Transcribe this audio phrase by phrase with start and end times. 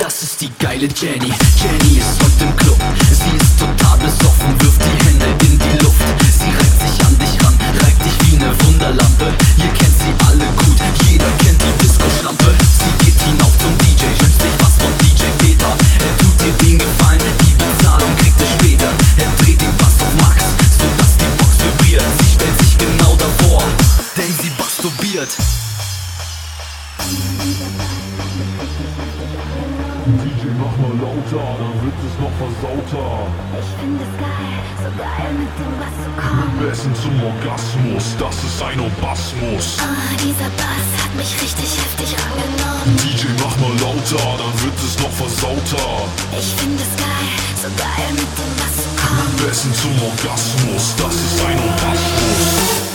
[0.00, 1.32] Das ist die geile Jenny.
[1.56, 2.78] Jenny ist heute im Club.
[3.10, 6.04] Sie ist total besoffen, wirft die Hände in die Luft.
[6.20, 9.32] Sie reibt sich an dich ran, reibt dich wie eine Wunderlampe.
[9.56, 10.78] Ihr kennt sie alle gut,
[11.08, 12.54] jeder kennt die Disco-Schlampe.
[12.78, 15.72] Sie geht hinauf zum DJ, wünscht sich was von DJ Peter.
[16.04, 18.90] Er tut dir den Gefallen, die Bezahlung kriegt er später.
[19.16, 20.42] Er dreht den Bass auf Max,
[20.76, 22.04] sodass die Box vibriert.
[22.20, 23.62] Sie stellt sich genau davor,
[24.16, 25.36] denn sie masturbiert.
[31.32, 33.26] Lauter, dann wird es noch versauter.
[33.58, 36.58] Ich finde es geil, so geil mit dem Bass zu kommen.
[36.60, 39.76] Besten zum Orgasmus, das ist ein Orgasmus.
[39.80, 42.96] Ah, dieser Bass hat mich richtig heftig angenommen.
[43.02, 46.06] DJ, mach mal lauter, dann wird es noch versauter.
[46.38, 49.46] Ich finde es geil, so geil mit dem Bass zu kommen.
[49.46, 52.85] Besten zum Orgasmus, das ist ein Orgasmus.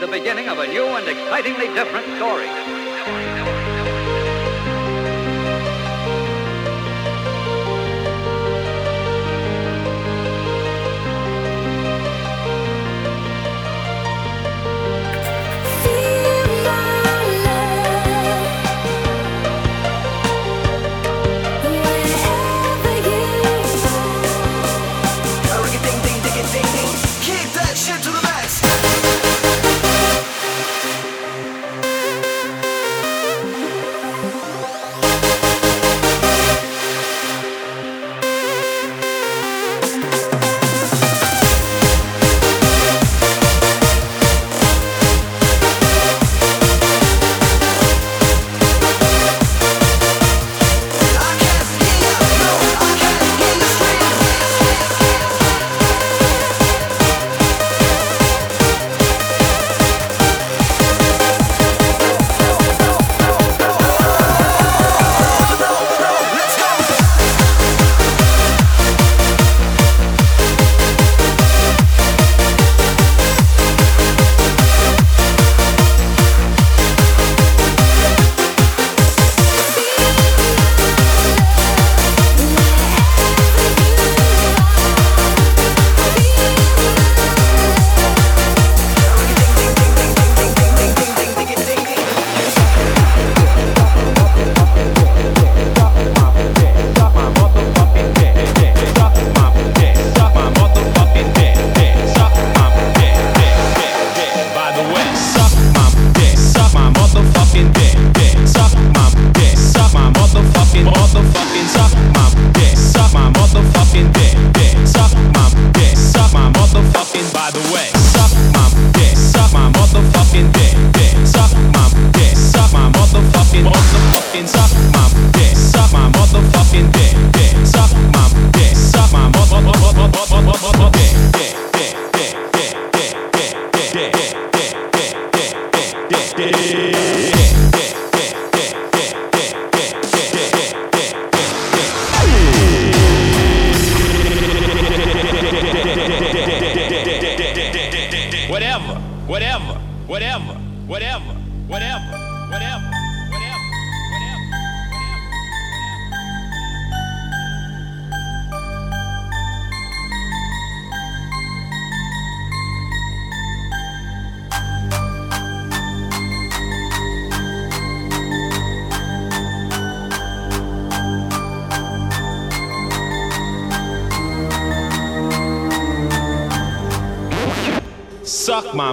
[0.00, 3.57] The beginning of a new and excitingly different story.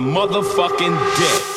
[0.05, 1.54] Motherfucking dick.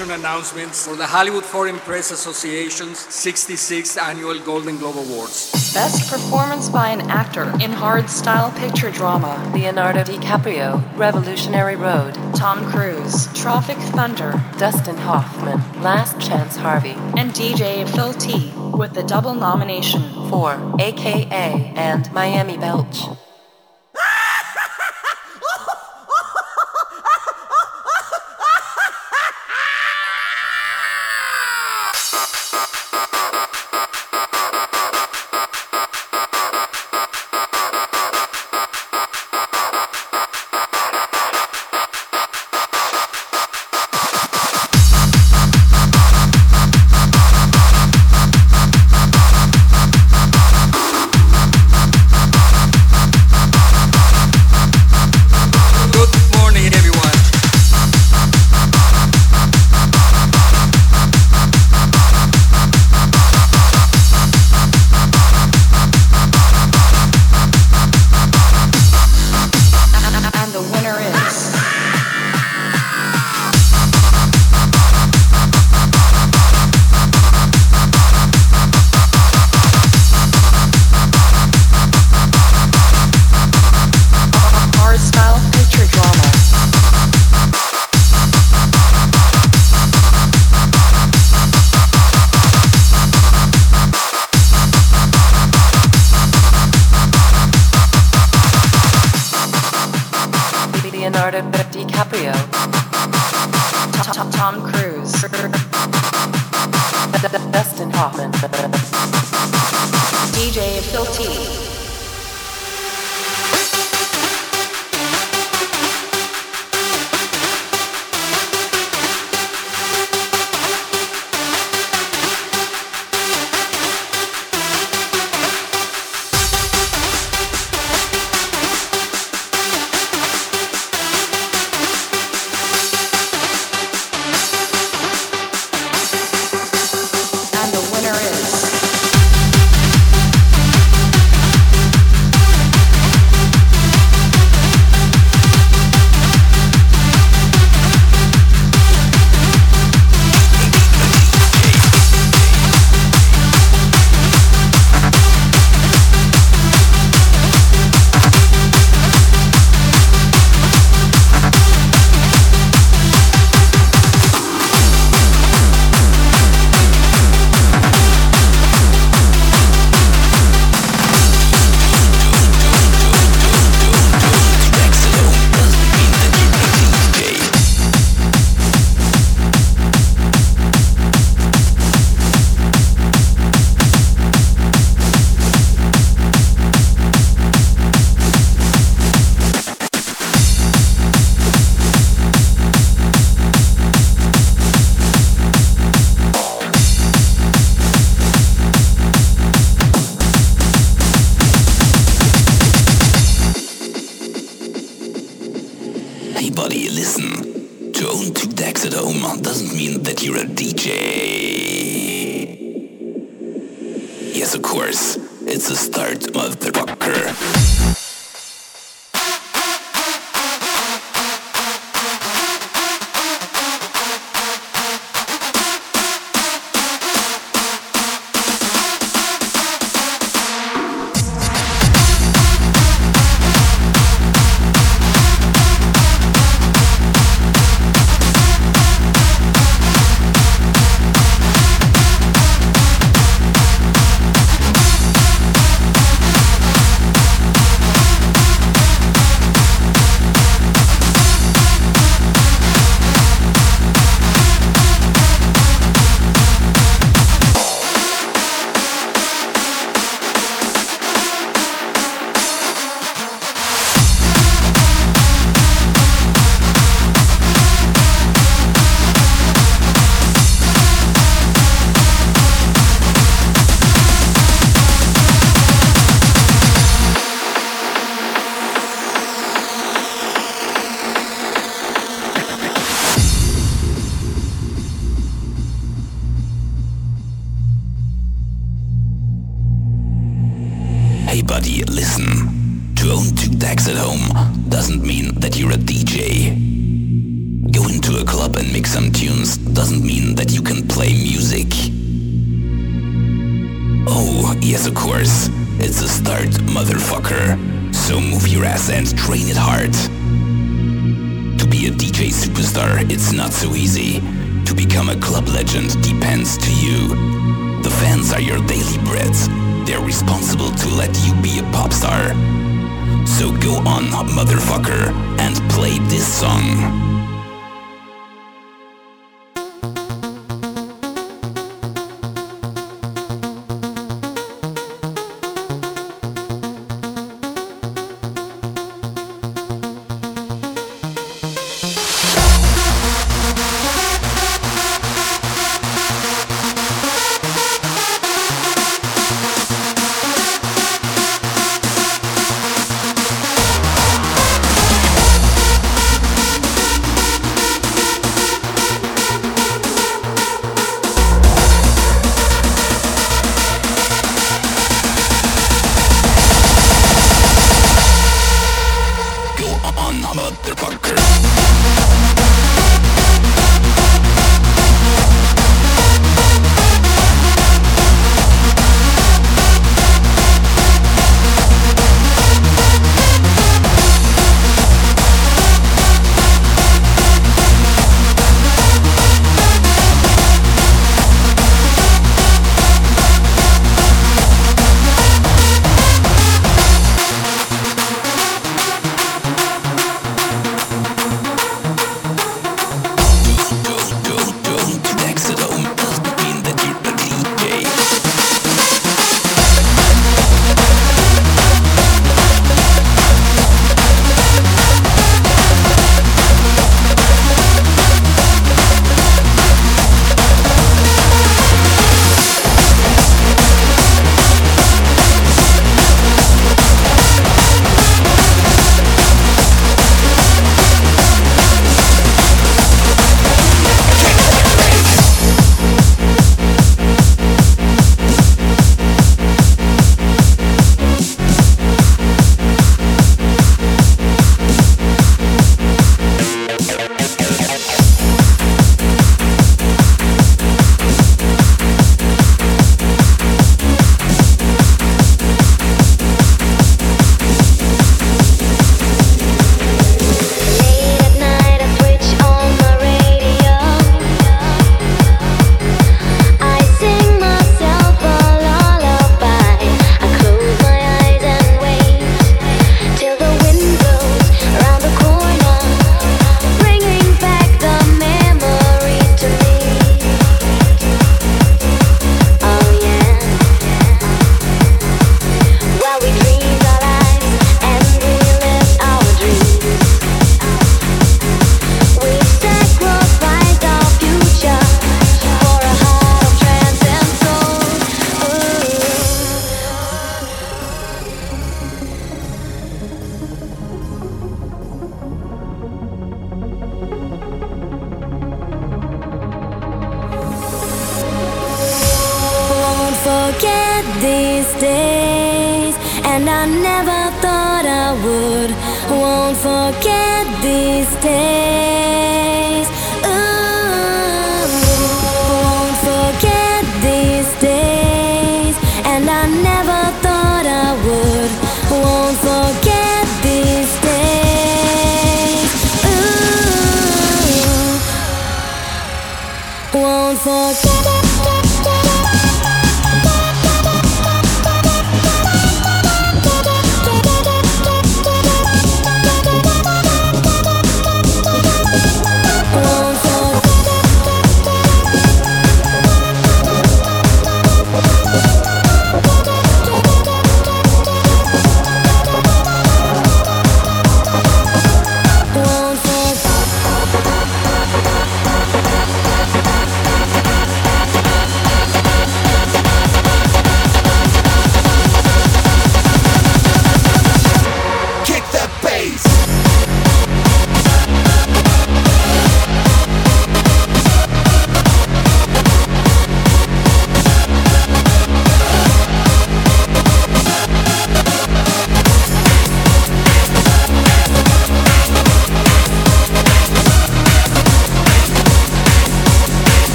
[0.00, 5.72] Announcements for the Hollywood Foreign Press Association's 66th Annual Golden Globe Awards.
[5.72, 9.52] Best performance by an actor in hard style picture drama.
[9.54, 17.88] Leonardo DiCaprio, Revolutionary Road, Tom Cruise, Tropic Thunder, Dustin Hoffman, Last Chance Harvey, and DJ
[17.94, 20.02] Phil T with the double nomination.
[20.28, 23.13] For AKA and Miami Belch.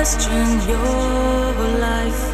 [0.00, 2.29] question your life.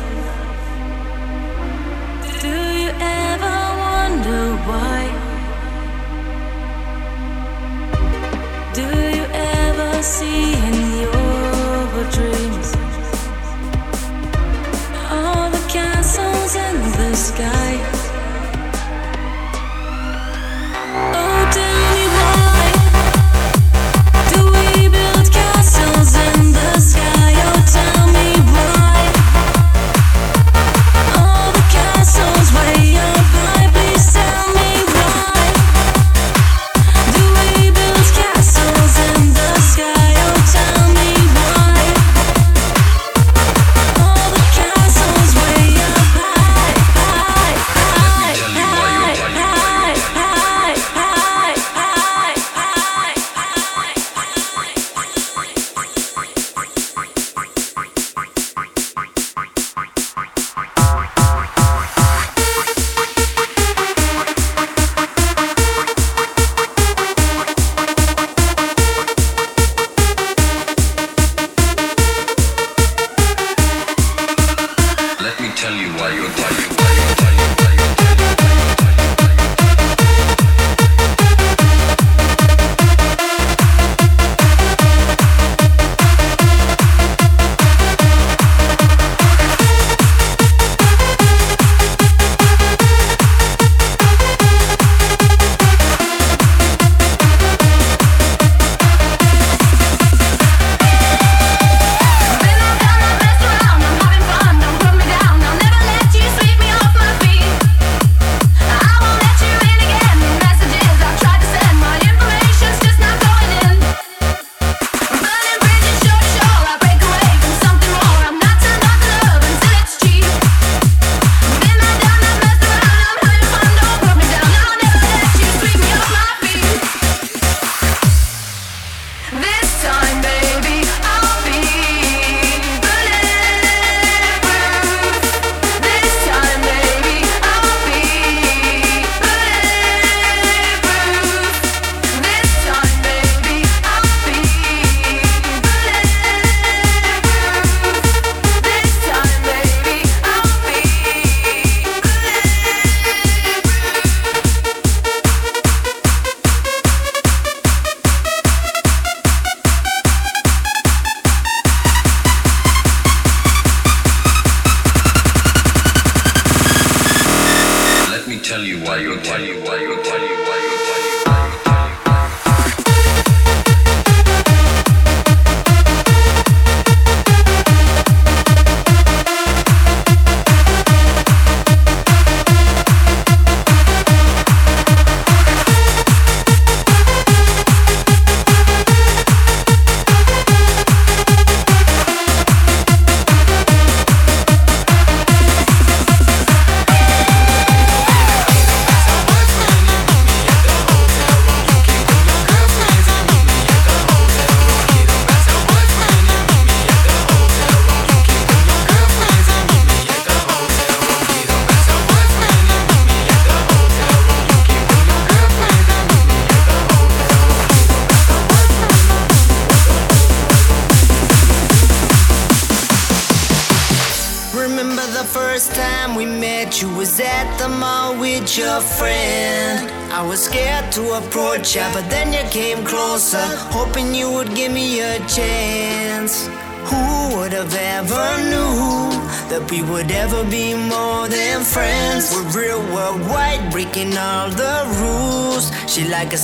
[246.27, 246.39] Like a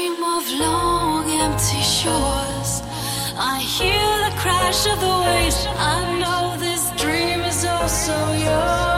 [0.00, 2.82] dream of long empty shores.
[3.36, 5.66] I hear the crash of the waves.
[5.76, 8.89] I know this dream is also yours.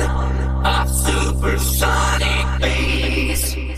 [0.00, 3.69] on a supersonic bass.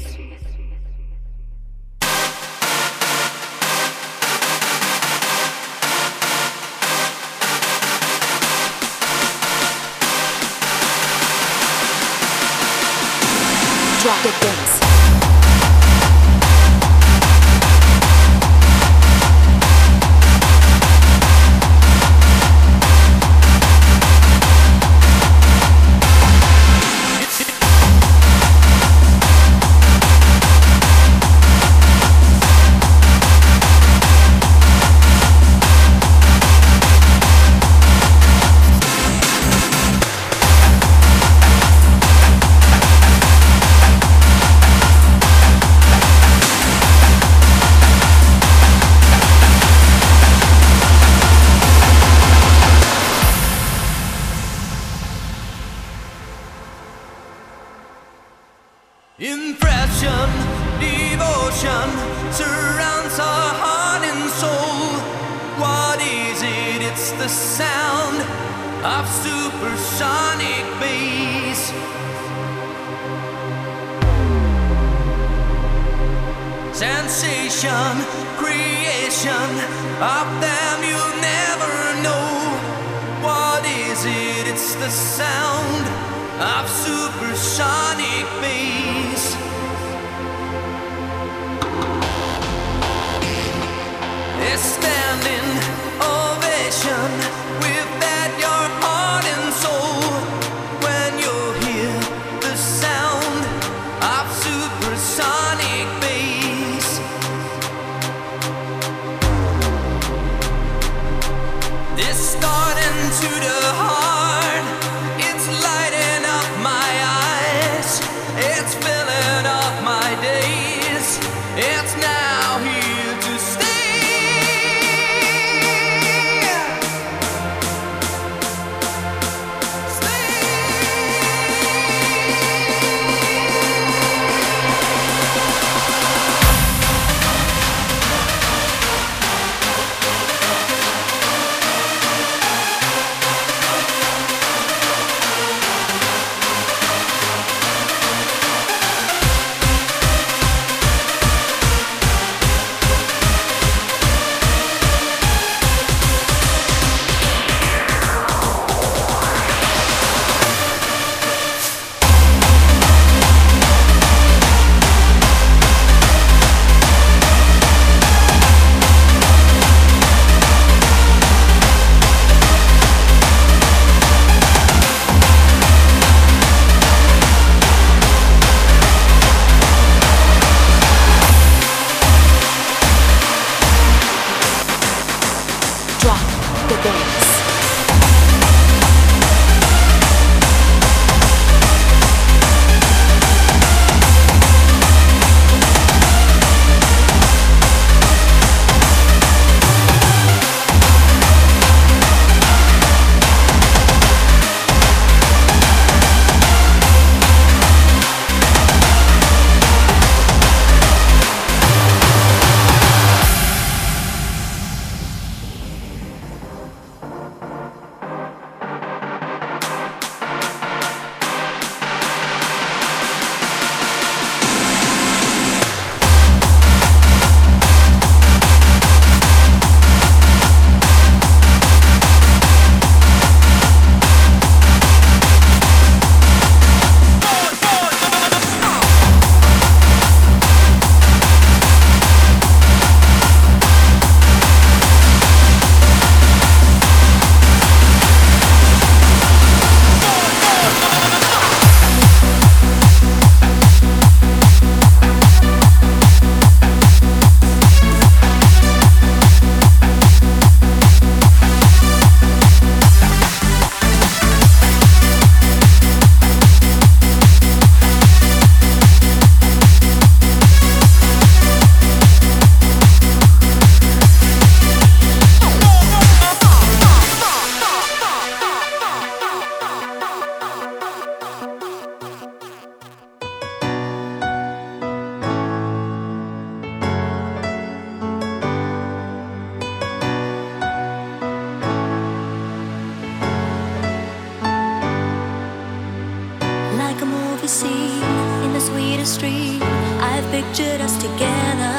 [296.93, 298.03] like a movie scene
[298.45, 299.63] in the sweetest dream.
[299.63, 301.77] I've pictured us together.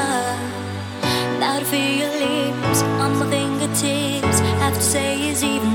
[1.38, 4.40] Now to feel your lips on my fingertips.
[4.62, 5.73] Have to say is even.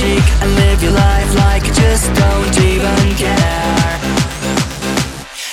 [0.00, 4.00] Cheek, and live your life like you just don't even care.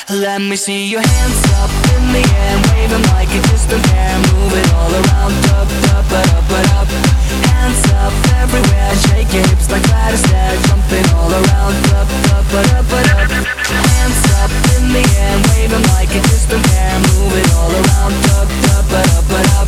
[0.09, 3.85] Let me see your hands up in the air, wave 'em like you just don't
[3.91, 4.17] care.
[4.31, 7.26] Move it all around, up, up, up, up, up.
[7.57, 12.93] Hands up everywhere, shake hips like Gladys there, jumping all around, up, up, up, up,
[12.93, 13.29] up.
[13.65, 16.13] Hands up in the air, wave 'em like
[16.49, 16.99] don't care.
[17.09, 19.67] Move it all around, up, up, up, up, up.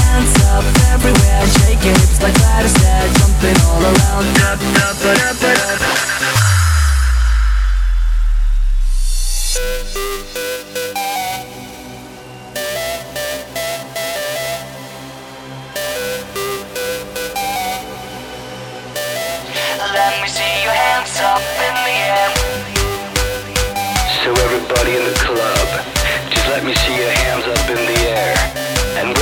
[0.00, 5.82] Hands up everywhere, shake hips like Gladys there, jumping all around, up, up, up, up,
[5.82, 6.17] up,
[21.18, 21.26] So
[24.30, 25.68] everybody in the club,
[26.30, 28.36] just let me see your hands up in the air.
[29.02, 29.18] And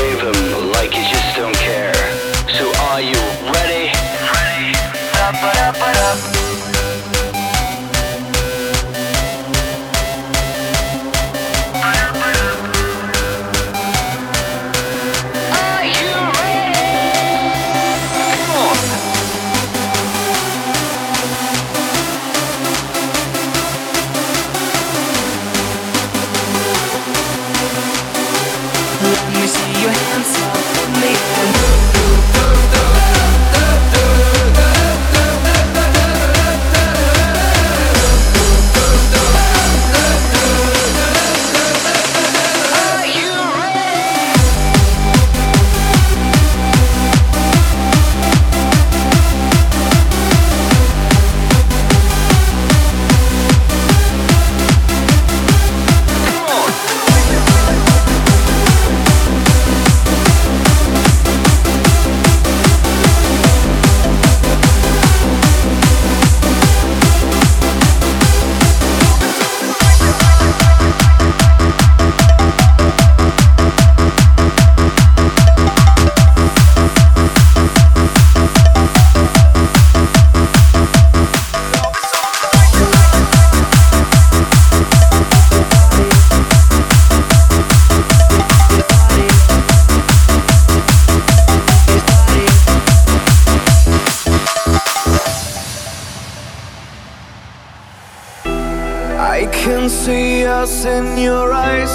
[99.67, 101.95] can see us in your eyes.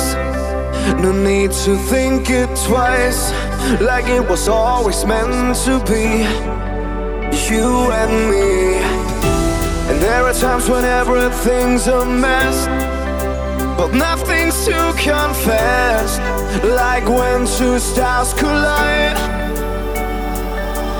[1.01, 3.31] No need to think it twice
[3.79, 6.05] Like it was always meant to be.
[7.49, 7.69] You
[8.01, 8.49] and me.
[9.89, 12.57] And there are times when everything's a mess
[13.77, 16.19] But nothing's to confess
[16.63, 19.17] Like when two stars collide.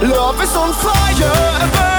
[0.01, 1.90] Love is on fire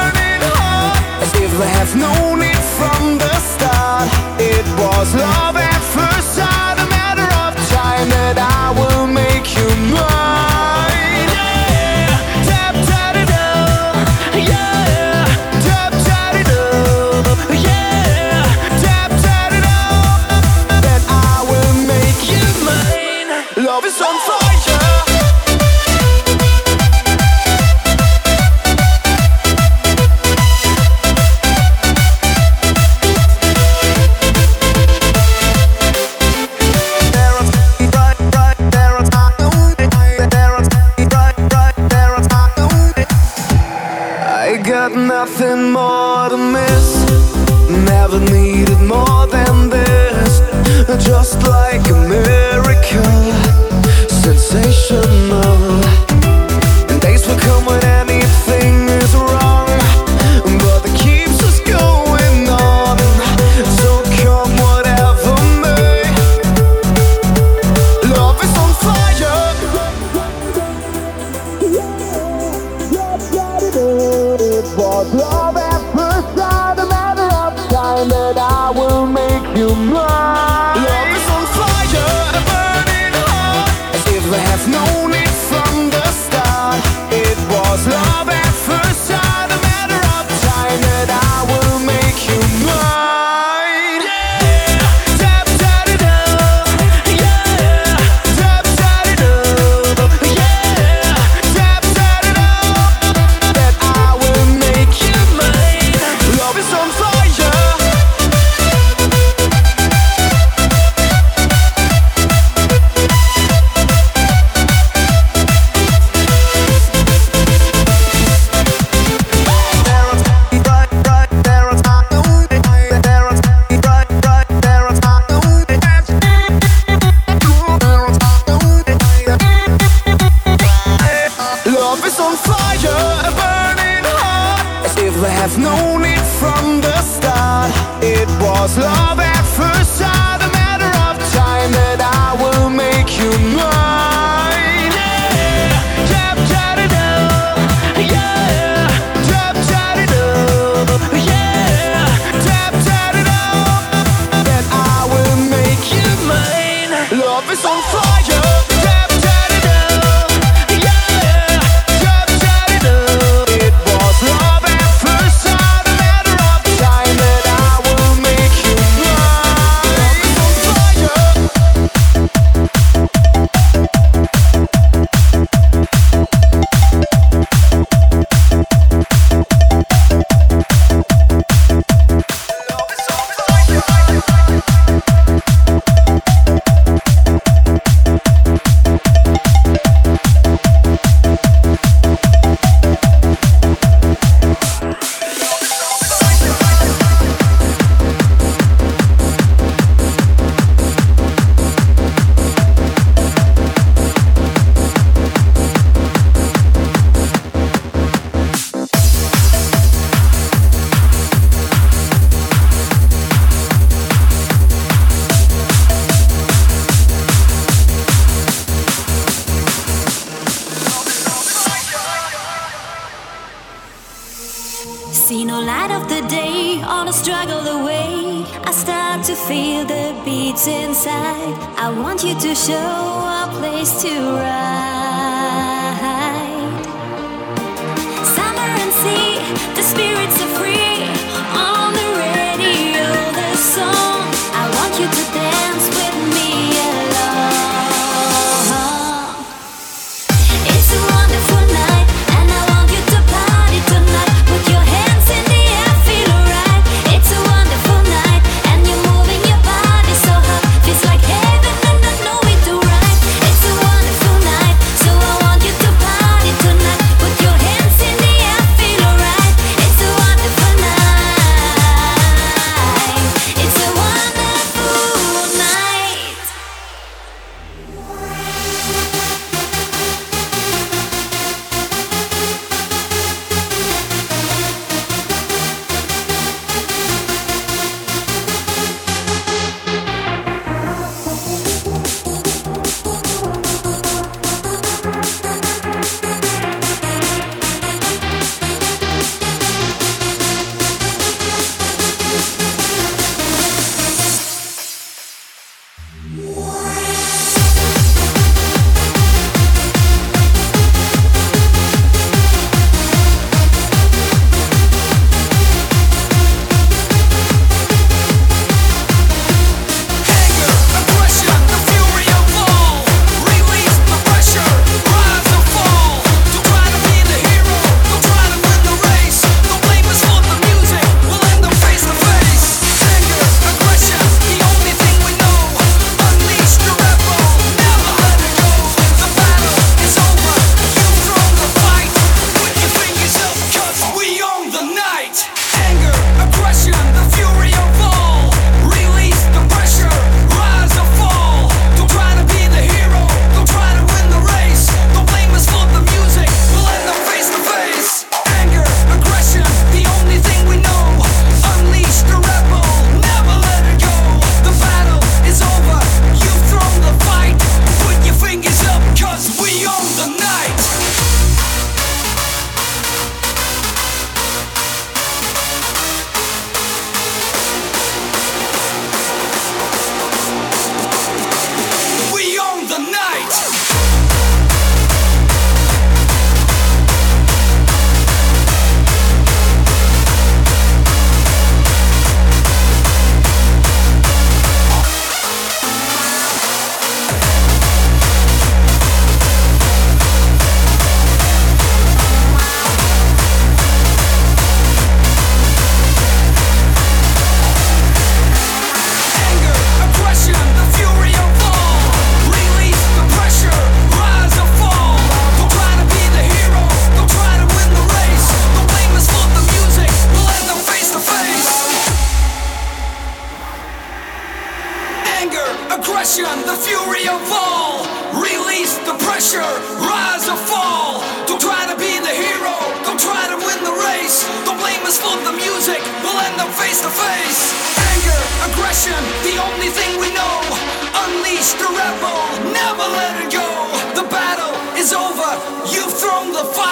[1.36, 4.08] if I have known it from the start.
[4.40, 9.68] It was love at first sight, a matter of time that I will make you
[9.94, 10.51] mine.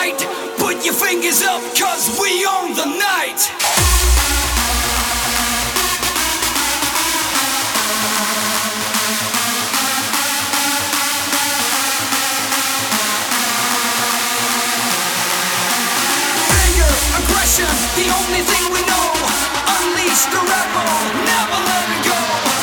[0.00, 0.20] Fight.
[0.58, 3.40] Put your fingers up, cause we own the night.
[17.96, 19.08] The only thing we know.
[19.76, 20.92] Unleash the rebel,
[21.28, 22.20] never let it go.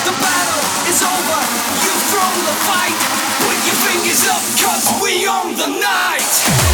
[0.07, 1.39] The battle is over,
[1.83, 2.99] you've thrown the fight.
[3.43, 6.66] Put your fingers up, cause we own the night.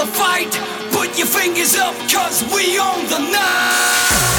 [0.00, 0.50] The fight.
[0.92, 4.29] Put your fingers up, cause we own the night.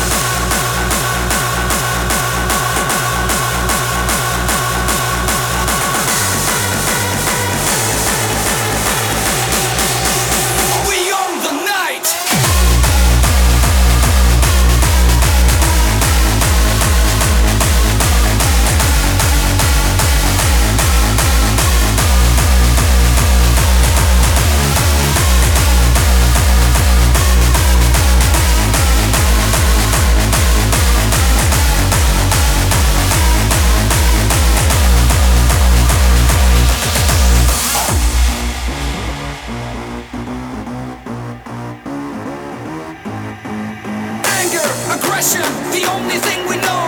[45.21, 45.41] passion,
[45.71, 46.83] the only thing we know.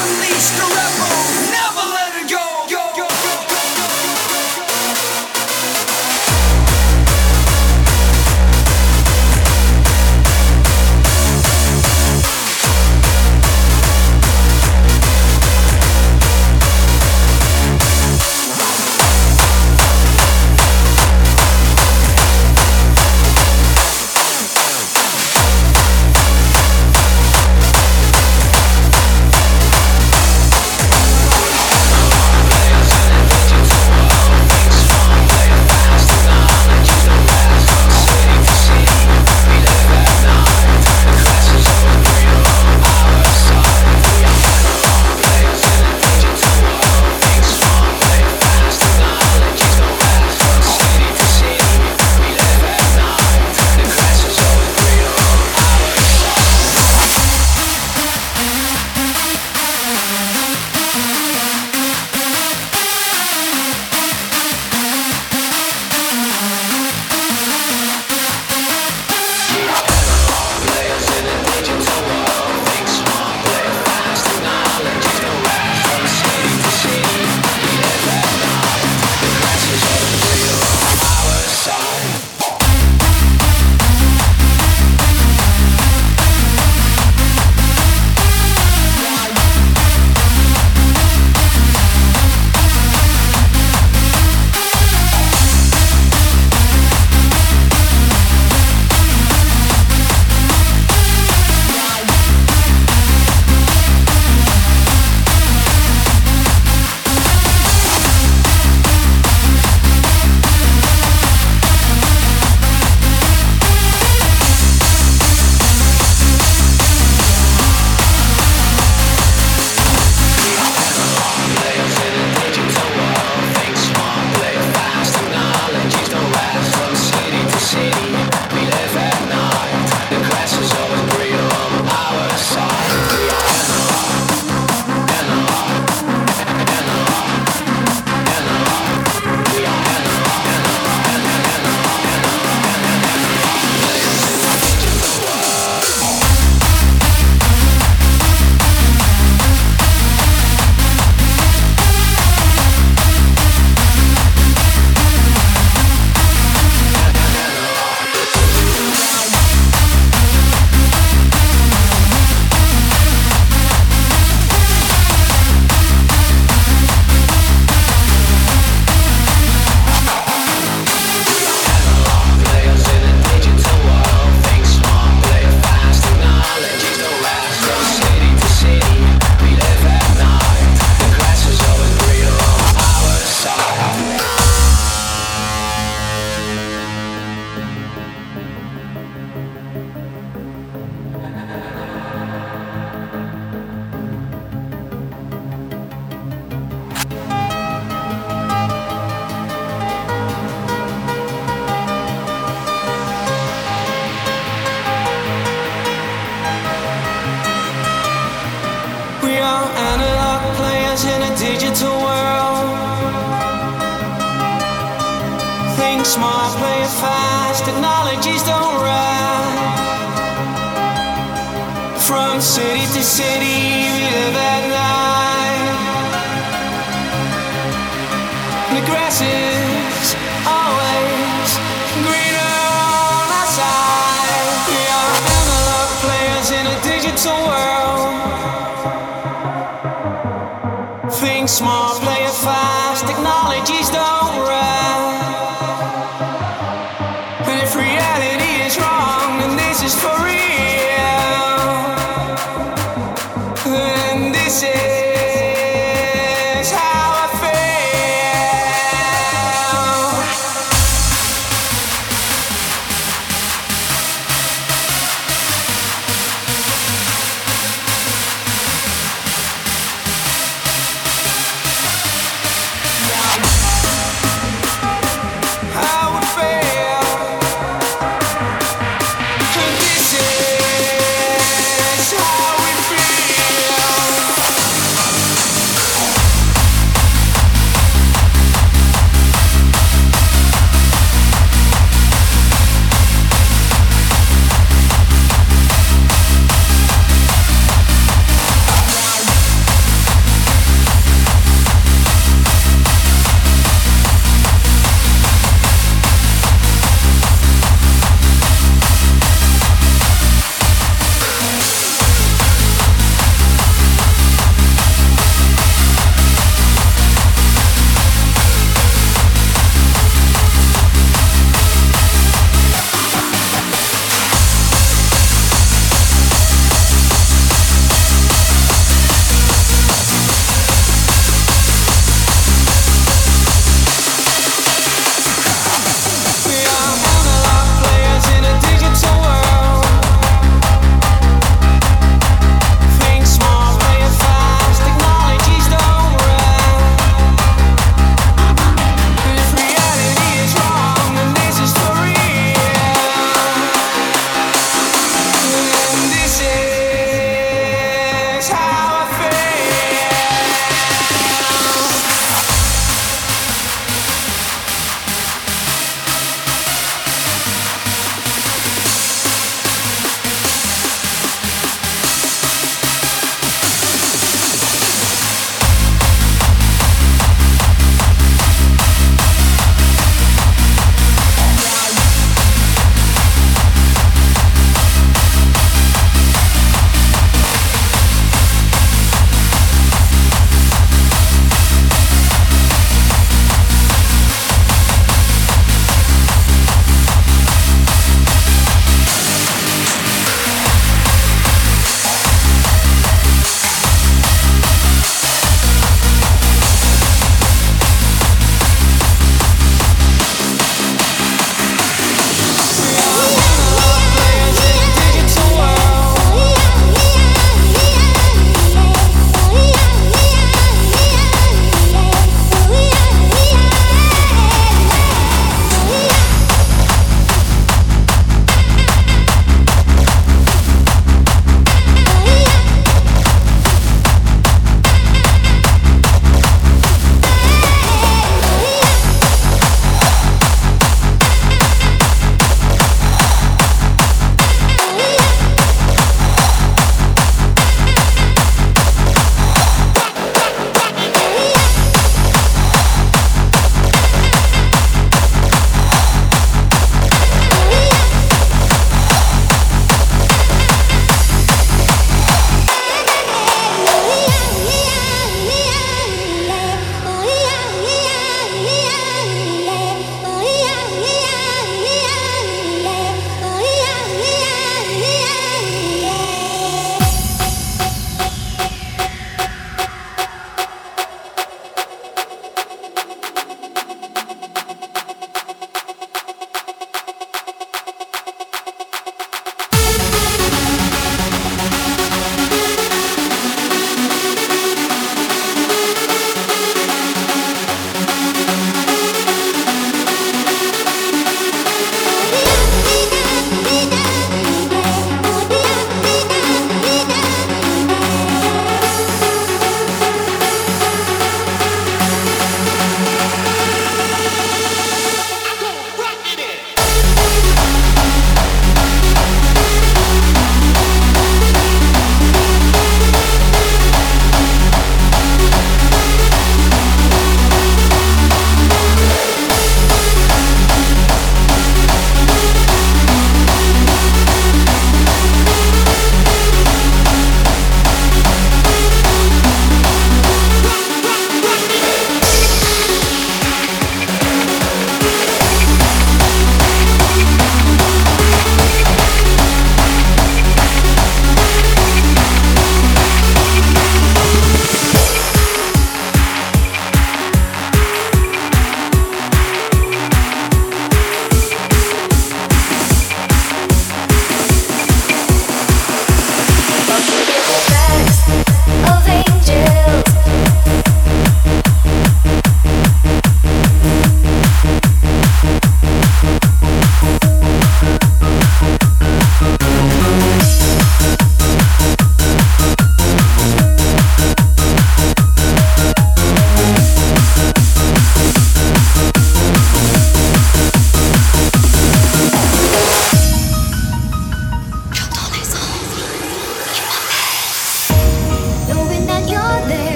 [0.00, 1.19] Unleash the rebel.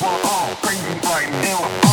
[0.00, 1.89] Thank